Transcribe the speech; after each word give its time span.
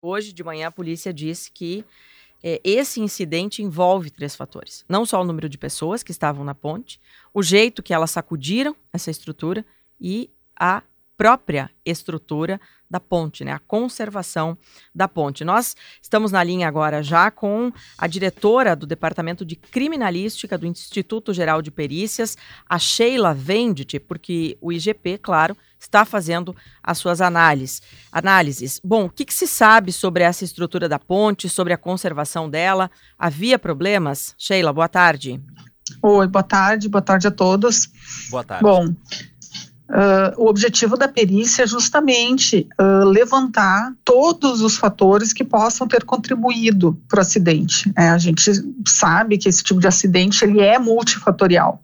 Hoje 0.00 0.32
de 0.32 0.44
manhã 0.44 0.68
a 0.68 0.72
polícia 0.72 1.12
disse 1.12 1.50
que 1.50 1.84
é, 2.40 2.60
esse 2.62 3.00
incidente 3.00 3.62
envolve 3.62 4.10
três 4.10 4.36
fatores: 4.36 4.84
não 4.88 5.04
só 5.04 5.20
o 5.20 5.24
número 5.24 5.48
de 5.48 5.58
pessoas 5.58 6.04
que 6.04 6.12
estavam 6.12 6.44
na 6.44 6.54
ponte, 6.54 7.00
o 7.34 7.42
jeito 7.42 7.82
que 7.82 7.92
elas 7.92 8.12
sacudiram 8.12 8.76
essa 8.92 9.10
estrutura 9.10 9.66
e 10.00 10.30
a 10.56 10.84
própria 11.16 11.68
estrutura 11.84 12.60
da 12.88 13.00
ponte, 13.00 13.44
né? 13.44 13.50
A 13.50 13.58
conservação 13.58 14.56
da 14.94 15.08
ponte. 15.08 15.44
Nós 15.44 15.76
estamos 16.00 16.30
na 16.30 16.44
linha 16.44 16.68
agora 16.68 17.02
já 17.02 17.28
com 17.28 17.72
a 17.98 18.06
diretora 18.06 18.76
do 18.76 18.86
Departamento 18.86 19.44
de 19.44 19.56
Criminalística 19.56 20.56
do 20.56 20.64
Instituto 20.64 21.34
Geral 21.34 21.60
de 21.60 21.72
Perícias, 21.72 22.38
a 22.68 22.78
Sheila 22.78 23.34
Vendt, 23.34 23.98
porque 23.98 24.56
o 24.60 24.70
IGP, 24.72 25.18
claro, 25.18 25.56
está 25.78 26.04
fazendo 26.04 26.54
as 26.82 26.98
suas 26.98 27.20
análises. 27.20 27.82
análises. 28.10 28.80
Bom, 28.82 29.06
o 29.06 29.10
que, 29.10 29.24
que 29.24 29.34
se 29.34 29.46
sabe 29.46 29.92
sobre 29.92 30.22
essa 30.22 30.44
estrutura 30.44 30.88
da 30.88 30.98
ponte, 30.98 31.48
sobre 31.48 31.72
a 31.72 31.78
conservação 31.78 32.48
dela? 32.48 32.90
Havia 33.18 33.58
problemas? 33.58 34.34
Sheila, 34.36 34.72
boa 34.72 34.88
tarde. 34.88 35.40
Oi, 36.02 36.26
boa 36.26 36.42
tarde, 36.42 36.88
boa 36.88 37.02
tarde 37.02 37.28
a 37.28 37.30
todos. 37.30 37.88
Boa 38.30 38.44
tarde. 38.44 38.62
Bom, 38.62 38.94
Uh, 39.88 40.36
o 40.36 40.50
objetivo 40.50 40.98
da 40.98 41.08
perícia 41.08 41.62
é 41.62 41.66
justamente 41.66 42.68
uh, 42.78 43.06
levantar 43.06 43.94
todos 44.04 44.60
os 44.60 44.76
fatores 44.76 45.32
que 45.32 45.42
possam 45.42 45.88
ter 45.88 46.04
contribuído 46.04 47.00
para 47.08 47.16
o 47.16 47.20
acidente. 47.22 47.90
É, 47.96 48.10
a 48.10 48.18
gente 48.18 48.50
sabe 48.86 49.38
que 49.38 49.48
esse 49.48 49.62
tipo 49.62 49.80
de 49.80 49.88
acidente 49.88 50.44
ele 50.44 50.60
é 50.60 50.78
multifatorial. 50.78 51.82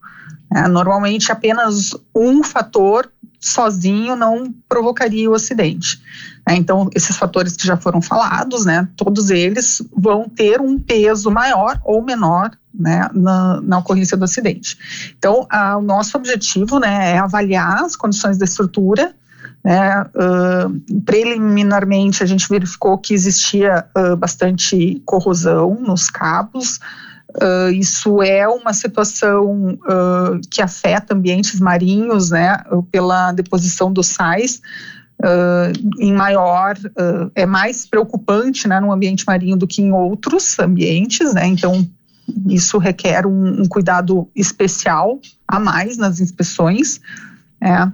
É, 0.54 0.68
normalmente 0.68 1.32
apenas 1.32 1.90
um 2.14 2.44
fator 2.44 3.10
sozinho 3.40 4.16
não 4.16 4.54
provocaria 4.68 5.28
o 5.28 5.34
acidente. 5.34 6.00
É, 6.48 6.54
então, 6.54 6.88
esses 6.94 7.16
fatores 7.16 7.56
que 7.56 7.66
já 7.66 7.76
foram 7.76 8.00
falados, 8.00 8.64
né, 8.64 8.88
todos 8.96 9.30
eles 9.30 9.82
vão 9.94 10.28
ter 10.28 10.60
um 10.60 10.78
peso 10.78 11.30
maior 11.30 11.80
ou 11.84 12.02
menor 12.02 12.50
né, 12.72 13.08
na, 13.12 13.60
na, 13.60 13.78
ocorrência 13.78 14.16
do 14.16 14.24
acidente. 14.24 14.76
Então, 15.18 15.46
a, 15.50 15.76
o 15.76 15.82
nosso 15.82 16.16
objetivo 16.16 16.78
né, 16.78 17.12
é 17.12 17.18
avaliar 17.18 17.84
as 17.84 17.96
condições 17.96 18.38
da 18.38 18.44
estrutura. 18.44 19.14
Né, 19.62 20.02
uh, 20.02 21.00
preliminarmente, 21.06 22.22
a 22.22 22.26
gente 22.26 22.46
verificou 22.48 22.98
que 22.98 23.14
existia 23.14 23.86
uh, 23.96 24.14
bastante 24.16 25.02
corrosão 25.06 25.78
nos 25.80 26.10
cabos. 26.10 26.78
Uh, 27.36 27.70
isso 27.72 28.22
é 28.22 28.46
uma 28.46 28.72
situação 28.72 29.78
que 30.50 30.62
afeta 30.62 31.14
ambientes 31.14 31.58
marinhos, 31.58 32.30
né, 32.30 32.58
pela 32.90 33.32
deposição 33.32 33.92
dos 33.92 34.06
sais. 34.08 34.60
Uh, 35.22 35.72
em 36.00 36.12
maior, 36.12 36.76
uh, 36.76 37.30
é 37.34 37.46
mais 37.46 37.86
preocupante 37.86 38.68
né, 38.68 38.80
no 38.80 38.92
ambiente 38.92 39.24
marinho 39.26 39.56
do 39.56 39.66
que 39.66 39.80
em 39.80 39.92
outros 39.92 40.58
ambientes, 40.58 41.32
né, 41.32 41.46
então 41.46 41.88
isso 42.48 42.78
requer 42.78 43.26
um, 43.26 43.62
um 43.62 43.68
cuidado 43.68 44.28
especial 44.34 45.20
a 45.46 45.58
mais 45.60 45.96
nas 45.96 46.20
inspeções. 46.20 47.00
É, 47.60 47.90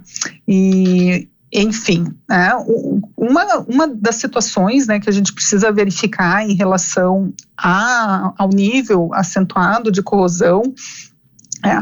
e, 0.47 1.29
enfim, 1.53 2.05
né, 2.29 2.53
uma, 3.17 3.57
uma 3.67 3.87
das 3.87 4.15
situações 4.15 4.87
né, 4.87 4.99
que 4.99 5.09
a 5.09 5.13
gente 5.13 5.33
precisa 5.33 5.71
verificar 5.71 6.47
em 6.47 6.53
relação 6.53 7.33
a, 7.57 8.33
ao 8.37 8.49
nível 8.49 9.13
acentuado 9.13 9.91
de 9.91 10.01
corrosão 10.01 10.73
é 11.63 11.77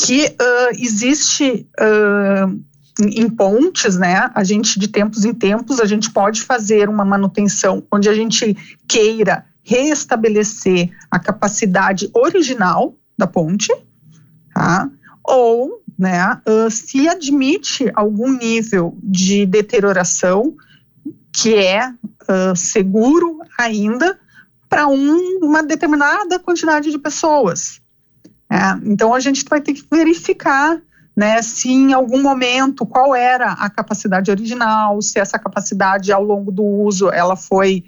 que 0.00 0.26
uh, 0.26 0.70
existe 0.78 1.68
uh, 1.80 2.64
em 3.02 3.28
pontes, 3.28 3.96
né? 3.96 4.30
A 4.34 4.42
gente 4.42 4.78
de 4.78 4.88
tempos 4.88 5.24
em 5.24 5.34
tempos 5.34 5.80
a 5.80 5.84
gente 5.84 6.10
pode 6.10 6.42
fazer 6.42 6.88
uma 6.88 7.04
manutenção 7.04 7.82
onde 7.92 8.08
a 8.08 8.14
gente 8.14 8.56
queira 8.88 9.44
restabelecer 9.62 10.90
a 11.10 11.18
capacidade 11.18 12.10
original 12.14 12.96
da 13.18 13.26
ponte, 13.26 13.70
tá? 14.54 14.88
ou 15.28 15.82
né, 15.98 16.40
uh, 16.46 16.70
se 16.70 17.08
admite 17.08 17.90
algum 17.94 18.30
nível 18.30 18.96
de 19.02 19.44
deterioração 19.44 20.54
que 21.32 21.54
é 21.54 21.88
uh, 21.88 22.54
seguro 22.54 23.40
ainda 23.58 24.18
para 24.68 24.86
um, 24.86 25.38
uma 25.42 25.62
determinada 25.62 26.38
quantidade 26.38 26.90
de 26.90 26.98
pessoas. 26.98 27.80
É, 28.50 28.58
então 28.84 29.12
a 29.12 29.20
gente 29.20 29.44
vai 29.48 29.60
ter 29.60 29.74
que 29.74 29.84
verificar 29.90 30.80
né, 31.16 31.42
se 31.42 31.68
em 31.68 31.92
algum 31.92 32.22
momento 32.22 32.86
qual 32.86 33.14
era 33.14 33.52
a 33.52 33.68
capacidade 33.68 34.30
original, 34.30 35.02
se 35.02 35.18
essa 35.18 35.38
capacidade 35.38 36.12
ao 36.12 36.22
longo 36.22 36.52
do 36.52 36.62
uso 36.62 37.10
ela 37.10 37.34
foi 37.34 37.84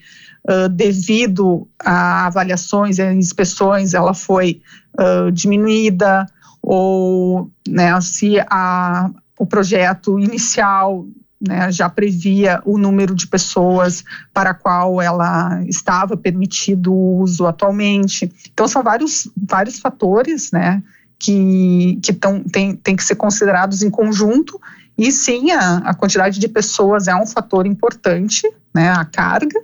uh, 0.48 0.68
devido 0.68 1.68
a 1.78 2.26
avaliações 2.26 2.98
e 2.98 3.12
inspeções, 3.12 3.94
ela 3.94 4.14
foi 4.14 4.60
uh, 4.98 5.30
diminuída, 5.30 6.26
ou 6.72 7.50
né, 7.66 8.00
se 8.00 8.38
a, 8.48 9.10
o 9.36 9.44
projeto 9.44 10.20
inicial 10.20 11.04
né, 11.40 11.72
já 11.72 11.88
previa 11.88 12.62
o 12.64 12.78
número 12.78 13.12
de 13.12 13.26
pessoas 13.26 14.04
para 14.32 14.50
a 14.50 14.54
qual 14.54 15.02
ela 15.02 15.64
estava 15.64 16.16
permitido 16.16 16.94
o 16.94 17.22
uso 17.22 17.44
atualmente. 17.44 18.32
Então, 18.52 18.68
são 18.68 18.84
vários, 18.84 19.28
vários 19.36 19.80
fatores 19.80 20.52
né, 20.52 20.80
que, 21.18 21.98
que 22.04 22.12
tão, 22.12 22.44
tem, 22.44 22.76
tem 22.76 22.94
que 22.94 23.02
ser 23.02 23.16
considerados 23.16 23.82
em 23.82 23.90
conjunto, 23.90 24.60
e 24.96 25.10
sim, 25.10 25.50
a, 25.50 25.78
a 25.78 25.92
quantidade 25.92 26.38
de 26.38 26.46
pessoas 26.46 27.08
é 27.08 27.16
um 27.16 27.26
fator 27.26 27.66
importante, 27.66 28.48
né, 28.72 28.90
a 28.90 29.04
carga, 29.04 29.60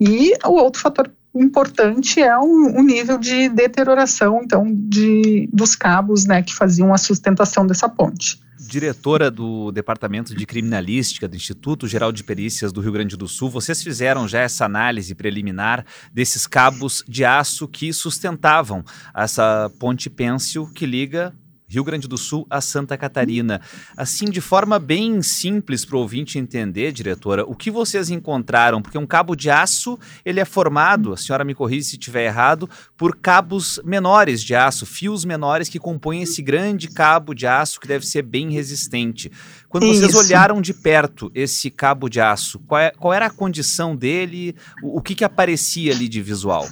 e 0.00 0.32
o 0.42 0.52
outro 0.52 0.80
fator 0.80 1.10
importante 1.42 2.20
é 2.20 2.36
o, 2.38 2.78
o, 2.78 2.82
nível 2.82 3.18
de 3.18 3.48
deterioração, 3.48 4.40
então, 4.42 4.64
de, 4.68 5.48
dos 5.52 5.74
cabos 5.74 6.24
né, 6.24 6.42
que 6.42 6.54
faziam 6.54 6.92
a 6.92 6.98
sustentação 6.98 7.66
dessa 7.66 7.88
ponte. 7.88 8.40
Diretora 8.58 9.30
do 9.30 9.70
Departamento 9.70 10.34
de 10.34 10.46
Criminalística 10.46 11.28
do 11.28 11.36
Instituto 11.36 11.86
Geral 11.86 12.10
de 12.10 12.24
Perícias 12.24 12.72
do 12.72 12.80
Rio 12.80 12.92
Grande 12.92 13.16
do 13.16 13.28
Sul, 13.28 13.50
vocês 13.50 13.82
fizeram 13.82 14.26
já 14.26 14.40
essa 14.40 14.64
análise 14.64 15.14
preliminar 15.14 15.84
desses 16.12 16.46
cabos 16.46 17.04
de 17.06 17.24
aço 17.24 17.68
que 17.68 17.92
sustentavam 17.92 18.84
essa 19.14 19.70
ponte 19.78 20.10
pêncil 20.10 20.66
que 20.74 20.86
liga 20.86 21.34
Rio 21.68 21.82
Grande 21.82 22.06
do 22.06 22.16
Sul 22.16 22.46
a 22.48 22.60
Santa 22.60 22.96
Catarina. 22.96 23.60
Assim, 23.96 24.26
de 24.26 24.40
forma 24.40 24.78
bem 24.78 25.20
simples 25.20 25.84
para 25.84 25.96
o 25.96 26.00
ouvinte 26.00 26.38
entender, 26.38 26.92
diretora, 26.92 27.44
o 27.44 27.54
que 27.54 27.70
vocês 27.70 28.08
encontraram? 28.08 28.80
Porque 28.80 28.96
um 28.96 29.06
cabo 29.06 29.34
de 29.34 29.50
aço, 29.50 29.98
ele 30.24 30.38
é 30.38 30.44
formado, 30.44 31.12
a 31.12 31.16
senhora 31.16 31.44
me 31.44 31.54
corrige 31.54 31.84
se 31.84 31.96
estiver 31.96 32.24
errado, 32.24 32.70
por 32.96 33.16
cabos 33.16 33.80
menores 33.84 34.42
de 34.42 34.54
aço, 34.54 34.86
fios 34.86 35.24
menores 35.24 35.68
que 35.68 35.78
compõem 35.78 36.22
esse 36.22 36.40
grande 36.40 36.88
cabo 36.88 37.34
de 37.34 37.46
aço 37.46 37.80
que 37.80 37.88
deve 37.88 38.06
ser 38.06 38.22
bem 38.22 38.50
resistente. 38.50 39.30
Quando 39.68 39.88
vocês 39.88 40.10
Isso. 40.10 40.18
olharam 40.18 40.60
de 40.60 40.72
perto 40.72 41.30
esse 41.34 41.70
cabo 41.70 42.08
de 42.08 42.20
aço, 42.20 42.60
qual, 42.60 42.80
é, 42.80 42.90
qual 42.90 43.12
era 43.12 43.26
a 43.26 43.30
condição 43.30 43.96
dele? 43.96 44.54
O, 44.82 44.98
o 44.98 45.02
que, 45.02 45.14
que 45.14 45.24
aparecia 45.24 45.92
ali 45.92 46.08
de 46.08 46.22
visual? 46.22 46.66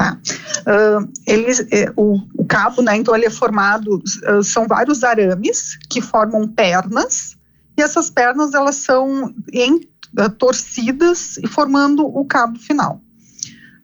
Tá. 0.00 0.18
Uh, 0.60 1.12
ele, 1.26 1.52
é, 1.70 1.92
o, 1.94 2.42
cabo, 2.48 2.80
né, 2.80 2.96
então 2.96 3.14
ele 3.14 3.26
é 3.26 3.30
formado, 3.30 4.02
uh, 4.26 4.42
são 4.42 4.66
vários 4.66 5.04
arames 5.04 5.78
que 5.90 6.00
formam 6.00 6.48
pernas, 6.48 7.36
e 7.76 7.82
essas 7.82 8.08
pernas 8.08 8.54
elas 8.54 8.76
são 8.76 9.30
em, 9.52 9.86
uh, 10.18 10.30
torcidas 10.38 11.36
e 11.36 11.46
formando 11.46 12.06
o 12.06 12.24
cabo 12.24 12.58
final. 12.58 13.02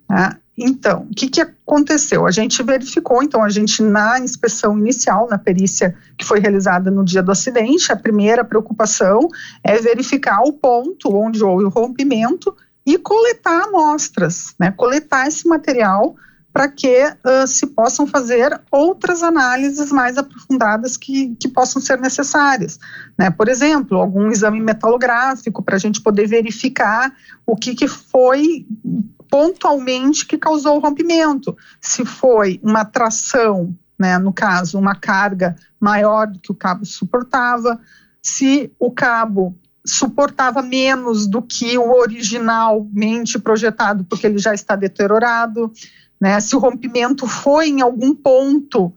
Né? 0.08 0.38
Então, 0.56 1.02
o 1.02 1.14
que, 1.14 1.28
que 1.28 1.42
aconteceu? 1.42 2.26
A 2.26 2.30
gente 2.30 2.62
verificou, 2.62 3.22
então, 3.22 3.44
a 3.44 3.50
gente 3.50 3.82
na 3.82 4.18
inspeção 4.18 4.78
inicial, 4.78 5.28
na 5.28 5.36
perícia 5.36 5.94
que 6.16 6.24
foi 6.24 6.40
realizada 6.40 6.90
no 6.90 7.04
dia 7.04 7.22
do 7.22 7.30
acidente, 7.30 7.92
a 7.92 7.96
primeira 7.96 8.42
preocupação 8.42 9.28
é 9.62 9.76
verificar 9.76 10.40
o 10.40 10.54
ponto 10.54 11.14
onde 11.14 11.44
houve 11.44 11.66
o 11.66 11.68
rompimento 11.68 12.56
e 12.86 12.96
coletar 12.96 13.64
amostras, 13.64 14.54
né, 14.58 14.70
coletar 14.70 15.26
esse 15.26 15.48
material 15.48 16.14
para 16.56 16.68
que 16.68 17.04
uh, 17.04 17.46
se 17.46 17.66
possam 17.66 18.06
fazer 18.06 18.58
outras 18.70 19.22
análises 19.22 19.92
mais 19.92 20.16
aprofundadas 20.16 20.96
que, 20.96 21.36
que 21.38 21.48
possam 21.48 21.82
ser 21.82 22.00
necessárias. 22.00 22.78
Né? 23.18 23.30
Por 23.30 23.46
exemplo, 23.46 23.98
algum 23.98 24.30
exame 24.30 24.58
metalográfico 24.58 25.62
para 25.62 25.76
a 25.76 25.78
gente 25.78 26.00
poder 26.00 26.26
verificar 26.26 27.12
o 27.44 27.56
que, 27.56 27.74
que 27.74 27.86
foi 27.86 28.66
pontualmente 29.30 30.24
que 30.24 30.38
causou 30.38 30.76
o 30.76 30.80
rompimento. 30.80 31.54
Se 31.78 32.06
foi 32.06 32.58
uma 32.62 32.86
tração, 32.86 33.76
né, 33.98 34.16
no 34.16 34.32
caso, 34.32 34.78
uma 34.78 34.94
carga 34.94 35.56
maior 35.78 36.26
do 36.26 36.38
que 36.38 36.52
o 36.52 36.54
cabo 36.54 36.86
suportava, 36.86 37.78
se 38.22 38.72
o 38.78 38.90
cabo 38.90 39.54
suportava 39.86 40.62
menos 40.62 41.26
do 41.26 41.40
que 41.40 41.78
o 41.78 41.90
originalmente 41.92 43.38
projetado, 43.38 44.04
porque 44.04 44.26
ele 44.26 44.38
já 44.38 44.52
está 44.52 44.74
deteriorado, 44.76 45.72
né? 46.20 46.40
Se 46.40 46.56
o 46.56 46.58
rompimento 46.58 47.26
foi 47.26 47.68
em 47.68 47.80
algum 47.80 48.14
ponto 48.14 48.92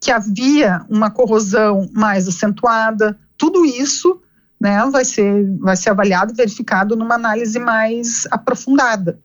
que 0.00 0.10
havia 0.10 0.84
uma 0.88 1.10
corrosão 1.10 1.88
mais 1.92 2.26
acentuada, 2.26 3.18
tudo 3.36 3.64
isso 3.64 4.20
né, 4.60 4.82
vai 4.90 5.04
ser, 5.04 5.46
vai 5.58 5.76
ser 5.76 5.90
avaliado 5.90 6.34
verificado 6.34 6.96
numa 6.96 7.14
análise 7.14 7.58
mais 7.58 8.26
aprofundada. 8.30 9.18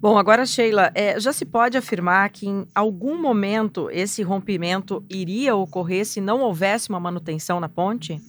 Bom, 0.00 0.16
agora, 0.16 0.46
Sheila, 0.46 0.92
é, 0.94 1.18
já 1.18 1.32
se 1.32 1.44
pode 1.44 1.76
afirmar 1.76 2.30
que 2.30 2.46
em 2.46 2.66
algum 2.72 3.20
momento 3.20 3.88
esse 3.90 4.22
rompimento 4.22 5.04
iria 5.10 5.56
ocorrer 5.56 6.06
se 6.06 6.20
não 6.20 6.40
houvesse 6.40 6.88
uma 6.88 7.00
manutenção 7.00 7.58
na 7.58 7.68
ponte? 7.68 8.20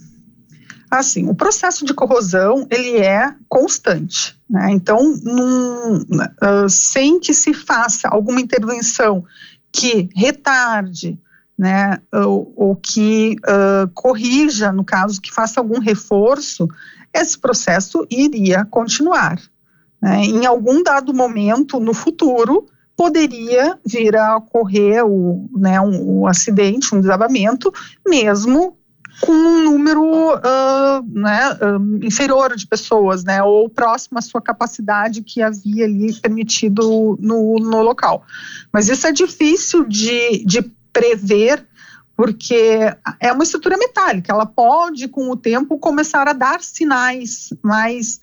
Assim, 0.89 1.30
o 1.30 1.36
processo 1.36 1.86
de 1.86 1.94
corrosão 1.94 2.65
ele 2.71 2.97
é 2.97 3.33
constante, 3.47 4.39
né? 4.50 4.71
Então, 4.71 5.15
num, 5.24 5.97
uh, 5.97 6.69
sem 6.69 7.19
que 7.19 7.33
se 7.33 7.53
faça 7.53 8.07
alguma 8.07 8.41
intervenção 8.41 9.24
que 9.71 10.09
retarde, 10.15 11.19
né, 11.57 12.00
ou, 12.13 12.53
ou 12.56 12.75
que 12.75 13.36
uh, 13.44 13.88
corrija, 13.94 14.71
no 14.71 14.83
caso, 14.83 15.21
que 15.21 15.31
faça 15.31 15.59
algum 15.59 15.80
reforço, 15.80 16.68
esse 17.13 17.38
processo 17.38 18.07
iria 18.09 18.65
continuar. 18.65 19.38
Né? 20.01 20.24
Em 20.24 20.45
algum 20.45 20.81
dado 20.81 21.13
momento 21.13 21.80
no 21.80 21.94
futuro, 21.94 22.65
poderia 22.95 23.77
vir 23.86 24.15
a 24.15 24.38
ocorrer 24.38 25.06
o, 25.06 25.50
né, 25.57 25.80
um, 25.81 26.21
um 26.21 26.27
acidente, 26.27 26.95
um 26.95 27.01
desabamento, 27.01 27.71
mesmo 28.07 28.79
com 29.21 29.31
um 29.31 29.63
número 29.63 30.04
uh, 30.04 31.04
né, 31.07 31.51
uh, 31.54 32.06
inferior 32.06 32.56
de 32.56 32.66
pessoas, 32.66 33.24
né, 33.24 33.44
ou 33.44 33.69
próximo 33.69 34.18
à 34.18 34.21
sua 34.21 34.42
capacidade 34.42 35.21
que 35.21 35.42
havia 35.42 35.86
ali 35.86 36.13
permitido 36.13 37.18
no, 37.19 37.56
no 37.56 37.81
local. 37.81 38.24
Mas 38.71 38.88
isso 38.89 39.06
é 39.07 39.12
difícil 39.12 39.86
de, 39.86 40.44
de 40.45 40.62
prever, 40.94 41.66
porque 42.16 42.94
é 43.19 43.31
uma 43.31 43.44
estrutura 43.44 43.77
metálica, 43.77 44.31
ela 44.31 44.45
pode, 44.45 45.07
com 45.07 45.30
o 45.30 45.38
tempo, 45.38 45.77
começar 45.77 46.27
a 46.27 46.33
dar 46.33 46.62
sinais 46.62 47.50
mais 47.63 48.19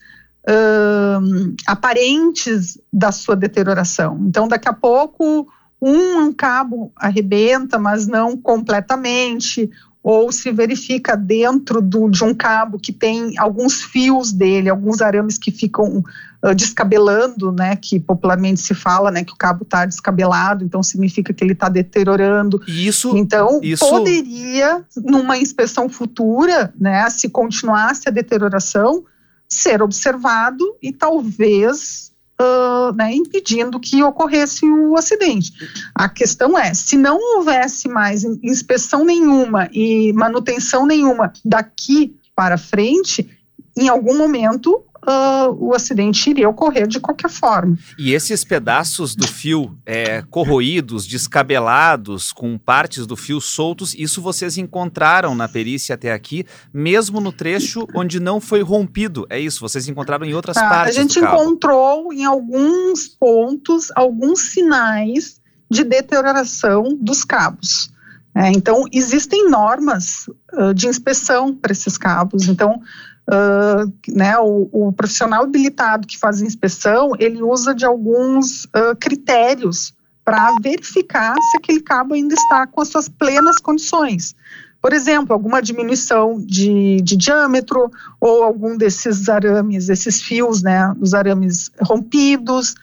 uh, 0.49 1.55
aparentes 1.67 2.79
da 2.93 3.11
sua 3.11 3.37
deterioração. 3.37 4.19
Então, 4.27 4.49
daqui 4.49 4.69
a 4.69 4.73
pouco, 4.73 5.47
um 5.81 6.33
cabo 6.33 6.93
arrebenta, 6.97 7.79
mas 7.79 8.07
não 8.07 8.37
completamente, 8.37 9.71
ou 10.07 10.31
se 10.31 10.53
verifica 10.53 11.17
dentro 11.17 11.83
do, 11.83 12.09
de 12.09 12.23
um 12.23 12.33
cabo 12.33 12.79
que 12.79 12.93
tem 12.93 13.37
alguns 13.41 13.83
fios 13.83 14.31
dele, 14.31 14.69
alguns 14.69 15.03
arames 15.03 15.37
que 15.37 15.51
ficam 15.51 16.05
uh, 16.45 16.55
descabelando, 16.55 17.51
né, 17.51 17.75
que 17.75 17.99
popularmente 17.99 18.61
se 18.61 18.73
fala, 18.73 19.11
né, 19.11 19.25
que 19.25 19.33
o 19.33 19.37
cabo 19.37 19.65
está 19.65 19.85
descabelado, 19.85 20.65
então 20.65 20.81
significa 20.81 21.35
que 21.35 21.43
ele 21.43 21.55
está 21.55 21.69
deteriorando. 21.69 22.63
Isso. 22.69 23.17
Então 23.17 23.59
isso... 23.61 23.85
poderia, 23.85 24.85
numa 24.97 25.37
inspeção 25.39 25.89
futura, 25.89 26.73
né, 26.79 27.11
se 27.11 27.29
continuasse 27.29 28.09
a 28.09 28.13
deterioração, 28.13 29.05
ser 29.49 29.83
observado 29.83 30.65
e 30.81 30.93
talvez 30.93 32.13
uh, 32.41 32.93
né, 32.95 33.13
impedindo 33.15 33.81
que 33.81 34.03
ocorresse 34.03 34.65
o 34.67 34.97
acidente. 34.97 35.53
A 35.95 36.09
questão 36.09 36.59
é, 36.59 36.73
se 36.75 36.97
não 36.97 37.19
houvesse 37.37 37.89
mais 37.89 38.25
inspeção 38.25 39.05
nenhuma 39.05 39.69
e 39.73 40.13
manutenção 40.13 40.87
nenhuma 40.87 41.33
daqui 41.45 42.17
para 42.35 42.59
frente, 42.59 43.36
em 43.77 43.89
algum 43.89 44.17
momento 44.17 44.85
uh, 45.07 45.53
o 45.59 45.75
acidente 45.75 46.31
iria 46.31 46.49
ocorrer 46.49 46.87
de 46.87 46.99
qualquer 46.99 47.31
forma. 47.31 47.79
E 47.99 48.13
esses 48.13 48.45
pedaços 48.45 49.15
do 49.15 49.27
fio 49.27 49.77
é, 49.87 50.23
corroídos, 50.23 51.07
descabelados, 51.07 52.33
com 52.33 52.59
partes 52.59 53.07
do 53.07 53.17
fio 53.17 53.41
soltos, 53.41 53.95
isso 53.95 54.21
vocês 54.21 54.59
encontraram 54.59 55.35
na 55.35 55.49
perícia 55.49 55.95
até 55.95 56.13
aqui, 56.13 56.45
mesmo 56.73 57.21
no 57.21 57.33
trecho 57.33 57.87
onde 57.95 58.19
não 58.19 58.41
foi 58.41 58.63
rompido. 58.63 59.27
É 59.31 59.39
isso, 59.39 59.61
vocês 59.61 59.89
encontraram 59.89 60.27
em 60.27 60.35
outras 60.35 60.57
tá, 60.57 60.69
partes. 60.69 60.97
A 60.97 61.01
gente 61.01 61.19
encontrou 61.19 62.13
em 62.13 62.25
alguns 62.25 63.07
pontos 63.09 63.93
alguns 63.95 64.41
sinais 64.41 65.41
de 65.71 65.85
deterioração 65.85 66.97
dos 67.01 67.25
cabos. 67.25 67.95
É, 68.35 68.51
então, 68.51 68.85
existem 68.93 69.49
normas 69.49 70.29
uh, 70.53 70.75
de 70.75 70.87
inspeção 70.87 71.55
para 71.55 71.73
esses 71.73 71.97
cabos. 71.97 72.49
Então, 72.49 72.83
Uh, 73.29 73.93
né, 74.15 74.39
o, 74.39 74.69
o, 74.71 74.93
profissional 74.93 75.43
habilitado 75.43 76.07
que 76.07 76.17
faz 76.17 76.41
inspeção, 76.41 77.11
ele 77.19 77.43
usa 77.43 77.75
de 77.75 77.85
alguns 77.85 78.67
uh, 78.67 78.95
critérios 79.01 79.93
para 80.25 80.55
verificar 80.63 81.35
se 81.51 81.57
aquele 81.57 81.81
cabo 81.81 82.15
ainda 82.15 82.35
está 82.35 82.67
com 82.67 82.81
as 82.81 82.89
suas 82.89 83.09
plenas 83.09 83.61
condições. 83.61 84.35
Por 84.81 84.93
exemplo, 84.93 85.33
alguma 85.33 85.61
diminuição 85.61 86.41
de, 86.41 87.01
de 87.03 87.17
diâmetro 87.17 87.91
ou 88.21 88.45
algum 88.45 88.77
desses 88.77 89.29
arames, 89.29 89.89
esses 89.89 90.23
fios, 90.23 90.63
né, 90.63 90.95
os 91.01 91.15
arames 91.15 91.73
rompidos, 91.81 92.77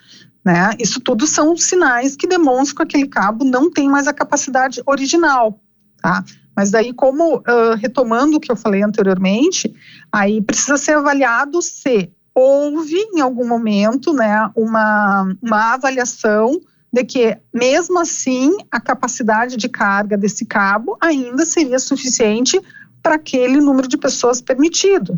né, 0.44 0.72
isso 0.80 1.00
tudo 1.00 1.26
são 1.26 1.56
sinais 1.56 2.18
que 2.18 2.28
demonstram 2.28 2.86
que 2.86 2.98
aquele 2.98 3.10
cabo 3.10 3.46
não 3.46 3.72
tem 3.72 3.88
mais 3.88 4.08
a 4.08 4.14
capacidade 4.14 4.82
original, 4.86 5.60
tá? 6.02 6.26
Mas 6.56 6.72
daí, 6.72 6.94
como 6.94 7.38
uh, 7.38 7.76
retomando 7.78 8.38
o 8.38 8.40
que 8.40 8.52
eu 8.52 8.56
falei 8.56 8.84
anteriormente, 8.84 9.74
aí 10.12 10.42
precisa 10.42 10.78
ser 10.78 10.98
avaliado 10.98 11.62
se 11.62 12.12
houve 12.36 12.98
em 13.14 13.22
algum 13.22 13.48
momento, 13.48 14.14
né, 14.14 14.50
uma, 14.56 15.36
uma 15.42 15.74
avaliação 15.74 16.60
de 16.92 17.04
que, 17.04 17.38
mesmo 17.54 18.00
assim, 18.00 18.56
a 18.72 18.80
capacidade 18.80 19.58
de 19.58 19.68
carga 19.68 20.16
desse 20.16 20.46
cabo 20.46 20.96
ainda 21.02 21.46
seria 21.46 21.80
suficiente 21.80 22.60
para 23.02 23.16
aquele 23.16 23.60
número 23.60 23.88
de 23.88 23.98
pessoas 23.98 24.42
permitido. 24.42 25.18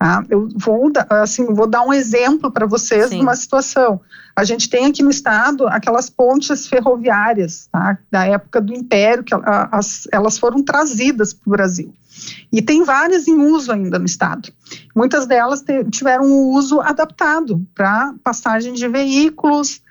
Tá? 0.00 0.24
Eu 0.30 0.48
vou, 0.56 0.90
assim, 1.10 1.44
vou 1.52 1.66
dar 1.66 1.82
um 1.82 1.92
exemplo 1.92 2.50
para 2.50 2.64
vocês 2.64 3.10
de 3.10 3.16
uma 3.16 3.36
situação. 3.36 4.00
A 4.34 4.44
gente 4.44 4.70
tem 4.70 4.86
aqui 4.86 5.02
no 5.02 5.10
estado 5.10 5.68
aquelas 5.68 6.08
pontes 6.08 6.66
ferroviárias 6.66 7.68
tá? 7.70 7.98
da 8.10 8.24
época 8.24 8.62
do 8.62 8.72
Império, 8.72 9.22
que 9.22 9.34
as, 9.44 10.08
elas 10.10 10.38
foram 10.38 10.62
trazidas 10.62 11.34
para 11.34 11.46
o 11.46 11.50
Brasil. 11.50 11.94
E 12.50 12.62
tem 12.62 12.82
várias 12.82 13.28
em 13.28 13.38
uso 13.42 13.70
ainda 13.70 13.98
no 13.98 14.06
estado. 14.06 14.50
Muitas 14.96 15.26
delas 15.26 15.60
te, 15.60 15.84
tiveram 15.90 16.24
um 16.24 16.48
uso 16.54 16.80
adaptado 16.80 17.62
para 17.74 18.14
passagem 18.24 18.72
de 18.72 18.88
veículos, 18.88 19.82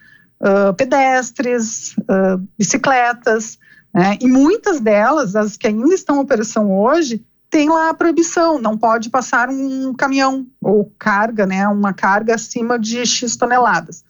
uh, 0.41 0.73
pedestres, 0.73 1.95
uh, 1.99 2.43
bicicletas, 2.57 3.59
né? 3.93 4.17
e 4.19 4.27
muitas 4.27 4.79
delas, 4.79 5.35
as 5.35 5.55
que 5.55 5.67
ainda 5.67 5.93
estão 5.93 6.15
em 6.15 6.21
operação 6.21 6.75
hoje, 6.75 7.23
tem 7.49 7.67
lá 7.67 7.89
a 7.89 7.93
proibição, 7.93 8.59
não 8.59 8.77
pode 8.77 9.09
passar 9.09 9.49
um 9.49 9.93
caminhão 9.93 10.45
ou 10.61 10.91
carga, 10.99 11.45
né, 11.45 11.67
uma 11.67 11.93
carga 11.93 12.35
acima 12.35 12.77
de 12.77 13.05
X 13.05 13.35
toneladas. 13.35 14.03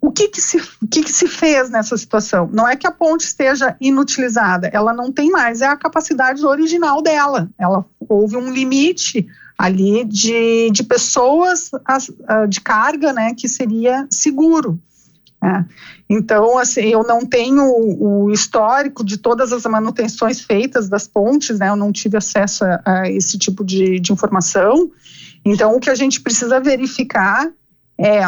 O 0.00 0.10
que 0.10 0.28
que, 0.28 0.40
se, 0.40 0.56
o 0.56 0.88
que 0.90 1.02
que 1.02 1.12
se 1.12 1.28
fez 1.28 1.68
nessa 1.68 1.96
situação? 1.96 2.48
Não 2.52 2.66
é 2.66 2.74
que 2.74 2.86
a 2.86 2.90
ponte 2.90 3.26
esteja 3.26 3.76
inutilizada, 3.80 4.68
ela 4.72 4.94
não 4.94 5.12
tem 5.12 5.30
mais, 5.30 5.60
é 5.60 5.66
a 5.66 5.76
capacidade 5.76 6.44
original 6.44 7.02
dela. 7.02 7.50
Ela 7.58 7.84
houve 8.08 8.36
um 8.36 8.50
limite 8.50 9.26
ali 9.58 10.04
de, 10.04 10.70
de 10.70 10.82
pessoas 10.82 11.70
de 12.48 12.60
carga, 12.62 13.12
né, 13.12 13.34
que 13.34 13.46
seria 13.46 14.06
seguro. 14.10 14.80
É. 15.42 15.64
Então, 16.08 16.58
assim, 16.58 16.82
eu 16.82 17.02
não 17.02 17.24
tenho 17.24 17.64
o 17.64 18.30
histórico 18.30 19.02
de 19.02 19.16
todas 19.16 19.52
as 19.52 19.64
manutenções 19.64 20.40
feitas 20.40 20.88
das 20.88 21.06
pontes, 21.06 21.58
né? 21.58 21.70
Eu 21.70 21.76
não 21.76 21.90
tive 21.90 22.18
acesso 22.18 22.62
a, 22.64 22.82
a 22.84 23.10
esse 23.10 23.38
tipo 23.38 23.64
de, 23.64 23.98
de, 23.98 24.12
informação. 24.12 24.90
Então, 25.42 25.74
o 25.74 25.80
que 25.80 25.88
a 25.88 25.94
gente 25.94 26.20
precisa 26.20 26.60
verificar 26.60 27.50
é 27.98 28.20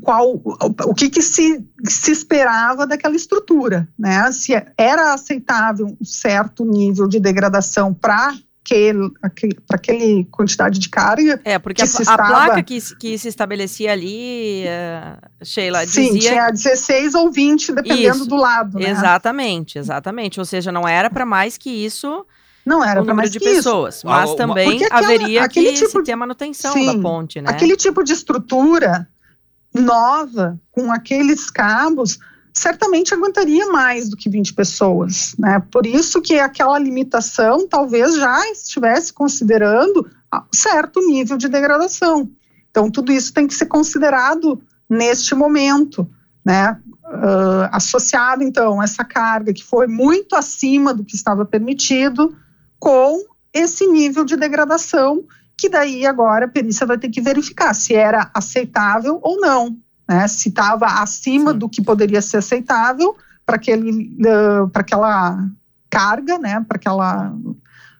qual, 0.00 0.40
o 0.86 0.94
que, 0.94 1.08
que 1.08 1.22
se, 1.22 1.64
se 1.84 2.12
esperava 2.12 2.86
daquela 2.86 3.16
estrutura, 3.16 3.88
né? 3.98 4.30
Se 4.30 4.52
era 4.78 5.14
aceitável 5.14 5.96
um 6.00 6.04
certo 6.04 6.64
nível 6.64 7.08
de 7.08 7.18
degradação 7.18 7.92
para 7.92 8.34
aquele, 8.64 9.10
aquele, 9.22 9.54
para 9.66 9.76
aquele 9.76 10.24
quantidade 10.30 10.78
de 10.78 10.88
carga. 10.88 11.40
É, 11.44 11.58
porque 11.58 11.82
a, 11.82 11.84
estava... 11.84 12.22
a, 12.22 12.26
placa 12.26 12.62
que, 12.62 12.80
que 12.96 13.18
se 13.18 13.28
estabelecia 13.28 13.92
ali, 13.92 14.64
uh, 14.64 15.44
Sheila, 15.44 15.86
Sim, 15.86 16.14
dizia... 16.14 16.30
tinha 16.30 16.50
16 16.50 17.14
ou 17.14 17.30
20, 17.30 17.72
dependendo 17.72 18.16
isso, 18.16 18.26
do 18.26 18.36
lado. 18.36 18.78
Né? 18.78 18.88
Exatamente, 18.88 19.78
exatamente. 19.78 20.40
Ou 20.40 20.46
seja, 20.46 20.72
não 20.72 20.88
era 20.88 21.10
para 21.10 21.26
mais 21.26 21.58
que 21.58 21.70
isso. 21.70 22.24
Não 22.64 22.82
era 22.82 23.04
para 23.04 23.12
mais 23.12 23.30
de 23.30 23.38
que 23.38 23.44
pessoas, 23.44 23.96
isso. 23.96 24.06
mas 24.06 24.34
também 24.34 24.82
aquela, 24.82 25.00
haveria 25.00 25.46
que 25.46 25.74
tipo, 25.74 25.98
se 25.98 26.02
ter 26.02 26.12
a 26.12 26.16
manutenção 26.16 26.72
sim, 26.72 26.86
da 26.86 26.98
ponte, 26.98 27.42
né? 27.42 27.50
Aquele 27.50 27.76
tipo 27.76 28.02
de 28.02 28.14
estrutura 28.14 29.06
nova, 29.74 30.58
com 30.72 30.90
aqueles 30.90 31.50
cabos, 31.50 32.18
certamente 32.54 33.12
aguentaria 33.12 33.66
mais 33.66 34.08
do 34.08 34.16
que 34.16 34.30
20 34.30 34.54
pessoas, 34.54 35.34
né? 35.36 35.60
Por 35.72 35.84
isso 35.84 36.22
que 36.22 36.38
aquela 36.38 36.78
limitação 36.78 37.66
talvez 37.66 38.14
já 38.14 38.48
estivesse 38.50 39.12
considerando 39.12 40.08
certo 40.52 41.00
nível 41.06 41.36
de 41.36 41.48
degradação. 41.48 42.30
Então, 42.70 42.90
tudo 42.90 43.12
isso 43.12 43.32
tem 43.32 43.46
que 43.46 43.54
ser 43.54 43.66
considerado 43.66 44.62
neste 44.88 45.34
momento, 45.34 46.08
né? 46.44 46.80
Uh, 47.06 47.68
associado, 47.70 48.42
então, 48.42 48.82
essa 48.82 49.04
carga 49.04 49.52
que 49.52 49.62
foi 49.62 49.86
muito 49.86 50.34
acima 50.34 50.94
do 50.94 51.04
que 51.04 51.14
estava 51.14 51.44
permitido, 51.44 52.36
com 52.78 53.20
esse 53.52 53.86
nível 53.86 54.24
de 54.24 54.36
degradação, 54.36 55.24
que 55.56 55.68
daí 55.68 56.06
agora 56.06 56.46
a 56.46 56.48
perícia 56.48 56.86
vai 56.86 56.98
ter 56.98 57.08
que 57.08 57.20
verificar 57.20 57.74
se 57.74 57.94
era 57.94 58.30
aceitável 58.34 59.20
ou 59.22 59.40
não, 59.40 59.76
né? 60.08 60.26
Se 60.28 60.48
estava 60.48 60.86
acima 60.86 61.52
Sim. 61.52 61.58
do 61.58 61.68
que 61.68 61.82
poderia 61.82 62.22
ser 62.22 62.38
aceitável 62.38 63.16
para 63.44 63.56
aquele, 63.56 64.16
uh, 64.20 64.68
para 64.68 64.82
aquela 64.82 65.48
carga, 65.90 66.38
né? 66.38 66.64
Para 66.66 66.76
aquela 66.76 67.30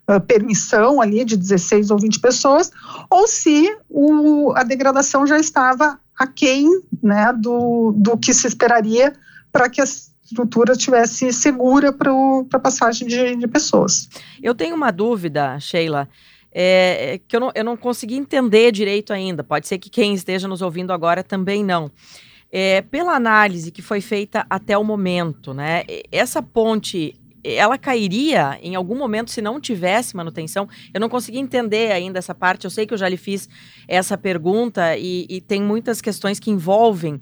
uh, 0.08 0.20
permissão 0.26 1.00
ali 1.00 1.24
de 1.24 1.36
16 1.36 1.90
ou 1.90 1.98
20 1.98 2.20
pessoas, 2.20 2.70
ou 3.10 3.26
se 3.26 3.76
o, 3.88 4.52
a 4.56 4.62
degradação 4.62 5.26
já 5.26 5.38
estava 5.38 5.98
aquém, 6.18 6.68
né? 7.02 7.32
Do, 7.32 7.92
do 7.96 8.16
que 8.16 8.32
se 8.32 8.46
esperaria 8.46 9.12
para 9.52 9.68
que 9.68 9.80
as 9.80 10.14
estrutura 10.24 10.72
estivesse 10.72 11.32
segura 11.32 11.92
para 11.92 12.10
a 12.52 12.58
passagem 12.58 13.06
de, 13.06 13.36
de, 13.36 13.46
pessoas. 13.46 14.08
Eu 14.42 14.54
tenho 14.54 14.74
uma 14.74 14.90
dúvida, 14.90 15.60
Sheila, 15.60 16.08
é, 16.54 17.14
é, 17.14 17.18
que 17.18 17.34
eu 17.34 17.40
não, 17.40 17.52
eu 17.54 17.64
não 17.64 17.76
consegui 17.76 18.14
entender 18.14 18.70
direito 18.70 19.12
ainda. 19.12 19.42
Pode 19.42 19.66
ser 19.66 19.78
que 19.78 19.90
quem 19.90 20.14
esteja 20.14 20.46
nos 20.46 20.62
ouvindo 20.62 20.92
agora 20.92 21.24
também 21.24 21.64
não. 21.64 21.90
É, 22.52 22.82
pela 22.82 23.16
análise 23.16 23.72
que 23.72 23.82
foi 23.82 24.00
feita 24.00 24.46
até 24.48 24.78
o 24.78 24.84
momento, 24.84 25.52
né? 25.52 25.82
Essa 26.12 26.40
ponte 26.40 27.20
ela 27.44 27.76
cairia 27.76 28.58
em 28.62 28.74
algum 28.74 28.96
momento 28.96 29.30
se 29.30 29.42
não 29.42 29.60
tivesse 29.60 30.16
manutenção? 30.16 30.66
Eu 30.94 31.00
não 31.00 31.10
consegui 31.10 31.38
entender 31.38 31.92
ainda 31.92 32.18
essa 32.18 32.34
parte. 32.34 32.64
Eu 32.64 32.70
sei 32.70 32.86
que 32.86 32.94
eu 32.94 32.98
já 32.98 33.08
lhe 33.08 33.18
fiz 33.18 33.48
essa 33.86 34.16
pergunta 34.16 34.96
e, 34.96 35.26
e 35.28 35.40
tem 35.42 35.60
muitas 35.60 36.00
questões 36.00 36.40
que 36.40 36.50
envolvem 36.50 37.20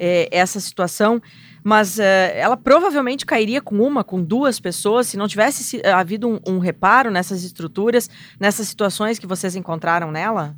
é, 0.00 0.28
essa 0.32 0.58
situação 0.58 1.22
mas 1.62 1.98
uh, 1.98 2.02
ela 2.34 2.56
provavelmente 2.56 3.26
cairia 3.26 3.60
com 3.60 3.76
uma, 3.76 4.02
com 4.02 4.22
duas 4.22 4.58
pessoas, 4.58 5.08
se 5.08 5.16
não 5.16 5.28
tivesse 5.28 5.80
eh, 5.82 5.92
havido 5.92 6.28
um, 6.28 6.54
um, 6.54 6.58
reparo 6.58 7.10
nessas 7.10 7.44
estruturas, 7.44 8.08
nessas 8.38 8.68
situações 8.68 9.18
que 9.18 9.26
vocês 9.26 9.54
encontraram 9.54 10.10
nela? 10.10 10.56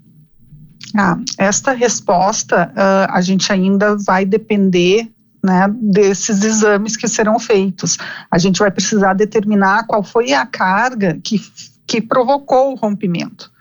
Ah, 0.96 1.18
esta 1.38 1.72
resposta 1.72 2.72
uh, 2.72 3.11
a 3.11 3.20
gente 3.20 3.52
ainda 3.52 3.96
vai 3.96 4.25
depender 4.25 5.11
né, 5.42 5.66
desses 5.75 6.44
exames 6.44 6.96
que 6.96 7.08
serão 7.08 7.38
feitos. 7.38 7.99
A 8.30 8.38
gente 8.38 8.58
vai 8.58 8.70
precisar 8.70 9.14
determinar 9.14 9.87
qual 9.87 10.02
foi 10.02 10.32
a 10.32 10.46
carga 10.46 11.18
que, 11.22 11.40
que 11.87 12.00
provocou 12.00 12.72
o 12.72 12.76
rompimento. 12.76 13.51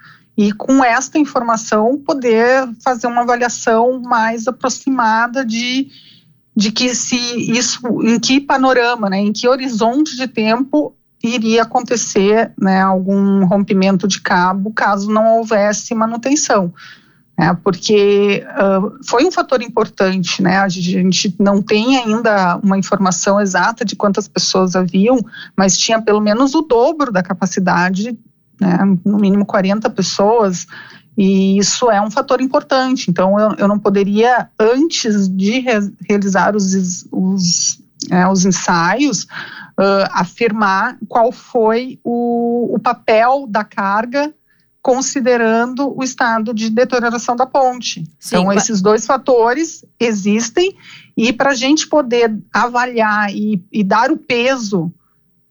E 0.41 0.51
com 0.53 0.83
esta 0.83 1.19
informação 1.19 2.01
poder 2.03 2.67
fazer 2.83 3.05
uma 3.05 3.21
avaliação 3.21 4.01
mais 4.01 4.47
aproximada 4.47 5.45
de 5.45 5.87
de 6.55 6.71
que 6.71 6.93
se 6.95 7.15
isso, 7.15 7.79
em 8.01 8.19
que 8.19 8.41
panorama, 8.41 9.09
né, 9.09 9.19
em 9.19 9.31
que 9.31 9.47
horizonte 9.47 10.17
de 10.17 10.27
tempo 10.27 10.93
iria 11.23 11.61
acontecer 11.61 12.51
né, 12.59 12.81
algum 12.81 13.45
rompimento 13.45 14.07
de 14.07 14.19
cabo 14.19 14.73
caso 14.73 15.11
não 15.11 15.37
houvesse 15.37 15.93
manutenção. 15.93 16.73
Né, 17.37 17.55
porque 17.63 18.43
uh, 18.49 18.97
foi 19.05 19.23
um 19.23 19.31
fator 19.31 19.61
importante, 19.61 20.41
né, 20.41 20.57
a 20.57 20.67
gente 20.67 21.33
não 21.39 21.61
tem 21.61 21.97
ainda 21.97 22.59
uma 22.63 22.77
informação 22.77 23.39
exata 23.39 23.85
de 23.85 23.95
quantas 23.95 24.27
pessoas 24.27 24.75
haviam, 24.75 25.19
mas 25.55 25.77
tinha 25.77 26.01
pelo 26.01 26.19
menos 26.19 26.53
o 26.55 26.63
dobro 26.63 27.11
da 27.11 27.23
capacidade, 27.23 28.17
né, 28.61 28.77
no 29.03 29.17
mínimo 29.17 29.45
40 29.45 29.89
pessoas, 29.89 30.67
e 31.17 31.57
isso 31.57 31.89
é 31.89 32.01
um 32.01 32.11
fator 32.11 32.39
importante. 32.39 33.09
Então, 33.09 33.39
eu, 33.39 33.55
eu 33.57 33.67
não 33.67 33.79
poderia, 33.79 34.49
antes 34.59 35.27
de 35.27 35.59
re 35.59 35.91
realizar 36.07 36.55
os, 36.55 37.05
os, 37.11 37.81
é, 38.09 38.27
os 38.27 38.45
ensaios, 38.45 39.23
uh, 39.23 40.07
afirmar 40.11 40.97
qual 41.09 41.31
foi 41.31 41.99
o, 42.03 42.73
o 42.75 42.79
papel 42.79 43.45
da 43.49 43.63
carga 43.63 44.33
considerando 44.81 45.95
o 45.95 46.03
estado 46.03 46.53
de 46.53 46.69
deterioração 46.69 47.35
da 47.35 47.45
ponte. 47.45 48.03
Sim, 48.19 48.37
então, 48.37 48.53
esses 48.53 48.81
dois 48.81 49.05
fatores 49.05 49.85
existem 49.99 50.75
e 51.15 51.31
para 51.31 51.51
a 51.51 51.55
gente 51.55 51.87
poder 51.87 52.35
avaliar 52.51 53.29
e, 53.31 53.63
e 53.71 53.83
dar 53.83 54.09
o 54.09 54.17
peso 54.17 54.91